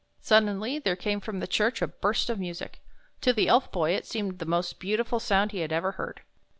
[0.23, 2.81] Suddenly there came from the church a burst of music.
[3.21, 6.21] To the Elf Boy it seemed the most beautiful sound he had ever heard.